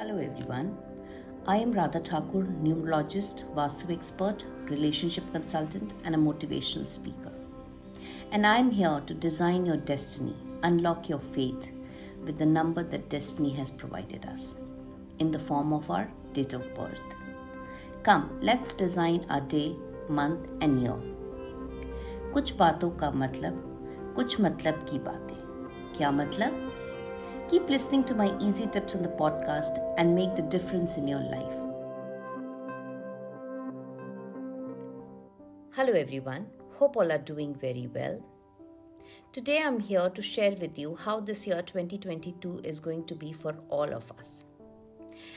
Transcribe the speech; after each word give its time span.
Hello 0.00 0.16
everyone. 0.16 0.78
I 1.46 1.58
am 1.58 1.74
Rradha 1.74 2.00
Thakkur, 2.02 2.44
numerologist, 2.66 3.42
Vastu 3.54 3.90
expert, 3.94 4.44
relationship 4.64 5.24
consultant, 5.30 5.92
and 6.04 6.14
a 6.14 6.18
motivational 6.18 6.88
speaker. 6.88 7.32
And 8.32 8.46
I 8.46 8.56
am 8.56 8.70
here 8.70 9.02
to 9.06 9.12
design 9.12 9.66
your 9.66 9.76
destiny, 9.76 10.34
unlock 10.62 11.10
your 11.10 11.18
fate 11.34 11.72
with 12.24 12.38
the 12.38 12.46
number 12.46 12.82
that 12.82 13.10
destiny 13.10 13.52
has 13.56 13.70
provided 13.70 14.24
us 14.24 14.54
in 15.18 15.30
the 15.30 15.38
form 15.38 15.74
of 15.74 15.90
our 15.90 16.10
date 16.32 16.54
of 16.54 16.74
birth. 16.74 17.14
Come, 18.02 18.38
let's 18.40 18.72
design 18.72 19.26
our 19.28 19.42
day, 19.42 19.76
month, 20.08 20.48
and 20.62 20.80
year. 20.80 20.98
कुछ 22.32 22.54
बातों 22.56 22.90
का 22.90 23.10
मतलब 23.10 24.12
कुछ 24.16 24.40
मतलब 24.40 24.86
की 24.90 24.98
बातें 25.10 25.36
क्या 25.98 26.10
मतलब 26.10 26.69
Keep 27.50 27.68
listening 27.68 28.04
to 28.04 28.14
my 28.14 28.38
easy 28.38 28.68
tips 28.68 28.94
on 28.94 29.02
the 29.02 29.08
podcast 29.08 29.80
and 29.98 30.14
make 30.14 30.36
the 30.36 30.42
difference 30.42 30.96
in 30.96 31.08
your 31.08 31.18
life. 31.18 31.56
Hello, 35.72 35.92
everyone. 35.92 36.46
Hope 36.74 36.96
all 36.96 37.10
are 37.10 37.18
doing 37.18 37.56
very 37.56 37.88
well. 37.92 38.22
Today, 39.32 39.60
I'm 39.60 39.80
here 39.80 40.08
to 40.10 40.22
share 40.22 40.52
with 40.52 40.78
you 40.78 40.94
how 40.94 41.18
this 41.18 41.44
year 41.44 41.60
2022 41.60 42.60
is 42.62 42.78
going 42.78 43.04
to 43.06 43.16
be 43.16 43.32
for 43.32 43.56
all 43.68 43.92
of 43.92 44.12
us. 44.16 44.44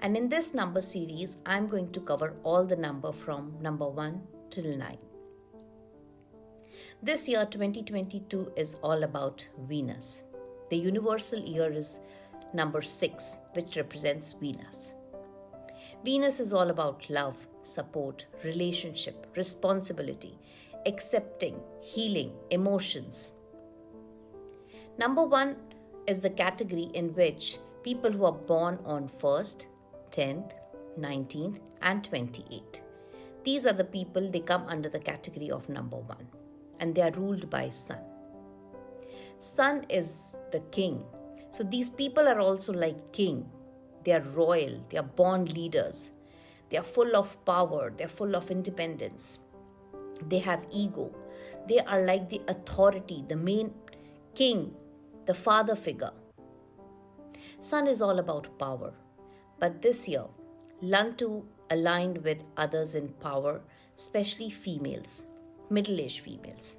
And 0.00 0.14
in 0.14 0.28
this 0.28 0.52
number 0.52 0.82
series, 0.82 1.38
I'm 1.46 1.68
going 1.68 1.90
to 1.92 2.00
cover 2.00 2.34
all 2.42 2.66
the 2.66 2.76
number 2.76 3.12
from 3.12 3.54
number 3.62 3.88
1 3.88 4.20
till 4.50 4.76
9. 4.76 4.98
This 7.02 7.26
year 7.28 7.46
2022 7.50 8.52
is 8.58 8.74
all 8.82 9.04
about 9.04 9.46
Venus. 9.66 10.20
The 10.70 10.76
universal 10.76 11.40
year 11.40 11.72
is 11.72 11.98
number 12.52 12.80
6, 12.82 13.36
which 13.52 13.76
represents 13.76 14.32
Venus. 14.32 14.92
Venus 16.04 16.40
is 16.40 16.52
all 16.52 16.70
about 16.70 17.08
love, 17.08 17.36
support, 17.62 18.26
relationship, 18.42 19.26
responsibility, 19.36 20.38
accepting, 20.86 21.60
healing, 21.80 22.32
emotions. 22.50 23.32
Number 24.98 25.24
1 25.24 25.56
is 26.06 26.20
the 26.20 26.30
category 26.30 26.90
in 26.94 27.14
which 27.14 27.58
people 27.82 28.12
who 28.12 28.24
are 28.24 28.32
born 28.32 28.78
on 28.84 29.08
1st, 29.08 29.66
10th, 30.10 30.52
19th, 30.98 31.58
and 31.82 32.08
28th. 32.08 32.80
These 33.44 33.66
are 33.66 33.72
the 33.72 33.84
people, 33.84 34.30
they 34.30 34.40
come 34.40 34.66
under 34.68 34.88
the 34.88 34.98
category 34.98 35.50
of 35.50 35.68
number 35.68 35.98
1 35.98 36.16
and 36.80 36.94
they 36.94 37.02
are 37.02 37.10
ruled 37.12 37.50
by 37.50 37.70
Sun. 37.70 38.13
Sun 39.38 39.86
is 39.88 40.36
the 40.52 40.60
king. 40.70 41.04
So 41.50 41.62
these 41.62 41.88
people 41.88 42.26
are 42.26 42.40
also 42.40 42.72
like 42.72 43.12
king. 43.12 43.46
They 44.04 44.12
are 44.12 44.20
royal, 44.20 44.80
they 44.90 44.98
are 44.98 45.10
born 45.20 45.46
leaders. 45.46 46.10
They 46.70 46.78
are 46.78 46.82
full 46.82 47.16
of 47.16 47.36
power, 47.44 47.92
they 47.96 48.04
are 48.04 48.16
full 48.20 48.34
of 48.34 48.50
independence. 48.50 49.38
They 50.28 50.38
have 50.40 50.64
ego. 50.70 51.14
They 51.68 51.78
are 51.80 52.04
like 52.04 52.28
the 52.28 52.42
authority, 52.48 53.24
the 53.28 53.36
main 53.36 53.72
king, 54.34 54.74
the 55.26 55.34
father 55.34 55.76
figure. 55.76 56.12
Sun 57.60 57.86
is 57.86 58.02
all 58.02 58.18
about 58.18 58.58
power. 58.58 58.92
But 59.58 59.80
this 59.80 60.08
year, 60.08 60.24
learn 60.82 61.16
to 61.16 61.44
align 61.70 62.22
with 62.22 62.38
others 62.56 62.94
in 62.94 63.08
power, 63.20 63.60
especially 63.96 64.50
females, 64.50 65.22
middle 65.70 66.00
aged 66.00 66.20
females 66.20 66.76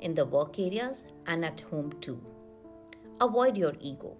in 0.00 0.14
the 0.14 0.24
work 0.24 0.58
areas 0.58 1.04
and 1.26 1.44
at 1.44 1.60
home 1.60 1.92
too. 2.00 2.20
Avoid 3.20 3.56
your 3.56 3.74
ego. 3.80 4.16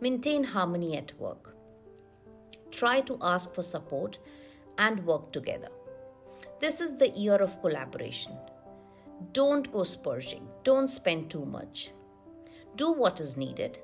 Maintain 0.00 0.44
harmony 0.44 0.96
at 0.96 1.18
work. 1.18 1.56
Try 2.70 3.00
to 3.02 3.18
ask 3.20 3.54
for 3.54 3.62
support 3.62 4.18
and 4.78 5.04
work 5.06 5.32
together. 5.32 5.68
This 6.60 6.80
is 6.80 6.96
the 6.96 7.10
year 7.10 7.36
of 7.36 7.60
collaboration. 7.60 8.32
Don't 9.32 9.72
go 9.72 9.80
spurging. 9.80 10.42
Don't 10.64 10.88
spend 10.88 11.30
too 11.30 11.44
much. 11.44 11.92
Do 12.76 12.92
what 12.92 13.20
is 13.20 13.36
needed. 13.36 13.78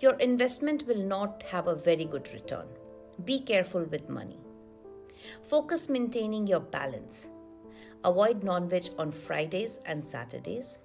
Your 0.00 0.14
investment 0.14 0.86
will 0.86 1.02
not 1.02 1.42
have 1.50 1.66
a 1.66 1.74
very 1.74 2.04
good 2.04 2.28
return. 2.32 2.66
Be 3.24 3.40
careful 3.40 3.84
with 3.84 4.08
money. 4.08 4.38
Focus 5.48 5.88
maintaining 5.88 6.46
your 6.46 6.60
balance. 6.60 7.26
Avoid 8.02 8.42
non 8.42 8.68
veg 8.68 8.88
on 8.98 9.12
Fridays 9.12 9.80
and 9.84 10.04
Saturdays. 10.06 10.78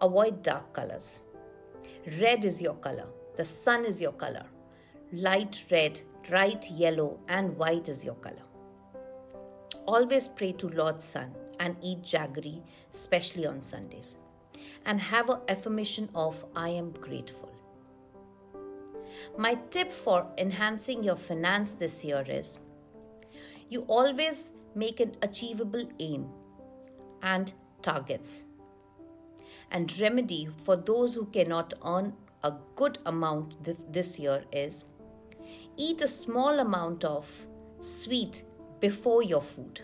Avoid 0.00 0.42
dark 0.42 0.72
colors. 0.72 1.20
Red 2.20 2.44
is 2.44 2.60
your 2.60 2.74
color. 2.74 3.06
The 3.36 3.44
sun 3.44 3.84
is 3.84 4.00
your 4.00 4.12
color. 4.12 4.46
Light 5.12 5.62
red, 5.70 6.00
bright 6.28 6.68
yellow, 6.70 7.20
and 7.28 7.56
white 7.56 7.88
is 7.88 8.02
your 8.02 8.16
color. 8.16 8.42
Always 9.86 10.26
pray 10.26 10.52
to 10.52 10.68
Lord 10.68 11.00
Sun 11.00 11.32
and 11.60 11.76
eat 11.80 12.02
jaggery, 12.02 12.62
especially 12.92 13.46
on 13.46 13.62
Sundays. 13.62 14.16
And 14.86 15.00
have 15.00 15.30
an 15.30 15.38
affirmation 15.48 16.08
of 16.14 16.44
I 16.56 16.70
am 16.70 16.90
grateful. 16.90 17.50
My 19.38 19.54
tip 19.70 19.92
for 19.92 20.26
enhancing 20.38 21.04
your 21.04 21.16
finance 21.16 21.72
this 21.72 22.02
year 22.02 22.24
is 22.28 22.58
you 23.68 23.82
always 23.82 24.50
make 24.74 25.00
an 25.00 25.16
achievable 25.22 25.88
aim 25.98 26.28
and 27.22 27.52
targets. 27.82 28.44
And 29.70 29.98
remedy 30.00 30.48
for 30.64 30.76
those 30.76 31.14
who 31.14 31.26
cannot 31.26 31.74
earn 31.84 32.14
a 32.42 32.54
good 32.76 32.98
amount 33.06 33.64
th- 33.64 33.76
this 33.90 34.18
year 34.18 34.44
is 34.52 34.84
eat 35.76 36.00
a 36.02 36.08
small 36.08 36.58
amount 36.58 37.04
of 37.04 37.26
sweet 37.80 38.42
before 38.80 39.22
your 39.22 39.42
food. 39.42 39.82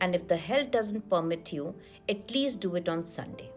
And 0.00 0.14
if 0.14 0.28
the 0.28 0.36
health 0.36 0.70
doesn't 0.70 1.08
permit 1.08 1.52
you, 1.52 1.74
at 2.08 2.30
least 2.30 2.60
do 2.60 2.74
it 2.76 2.88
on 2.88 3.06
Sunday. 3.06 3.50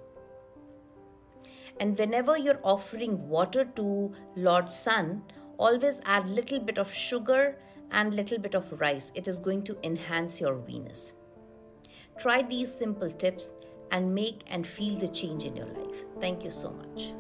And 1.79 1.97
whenever 1.97 2.38
you're 2.38 2.59
offering 2.63 3.27
water 3.29 3.65
to 3.75 4.13
Lord 4.35 4.71
Sun, 4.71 5.23
always 5.57 5.99
add 6.05 6.29
little 6.29 6.59
bit 6.59 6.77
of 6.77 6.91
sugar 6.91 7.57
and 7.92 8.14
little 8.14 8.38
bit 8.40 8.56
of 8.56 8.80
rice. 8.80 9.12
It 9.16 9.28
is 9.28 9.40
going 9.40 9.64
to 9.64 9.78
enhance 9.84 10.40
your 10.42 10.56
Venus. 10.56 11.14
Try 12.20 12.42
these 12.42 12.74
simple 12.74 13.12
tips 13.12 13.52
and 13.92 14.14
make 14.14 14.42
and 14.48 14.68
feel 14.68 14.98
the 14.98 15.08
change 15.08 15.44
in 15.44 15.56
your 15.56 15.68
life. 15.68 16.03
Thank 16.20 16.44
you 16.44 16.52
so 16.52 16.72
much. 16.72 17.14